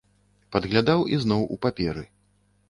[0.55, 2.03] Падглядаў ізноў у паперы.